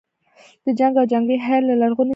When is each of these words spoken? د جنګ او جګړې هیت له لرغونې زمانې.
د 0.65 0.67
جنګ 0.79 0.93
او 0.99 1.05
جګړې 1.11 1.35
هیت 1.45 1.63
له 1.69 1.75
لرغونې 1.81 1.99
زمانې. 1.99 2.09